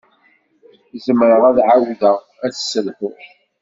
Zemreɣ 1.05 1.41
ad 1.49 1.57
ɛawdeɣ 1.67 2.17
ad 2.45 2.51
tt-sselḥuɣ? 2.53 3.19